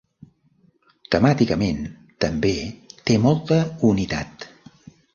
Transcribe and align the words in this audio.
Temàticament 1.15 1.85
també 2.27 2.53
té 3.11 3.23
molta 3.29 3.63
unitat. 3.95 4.53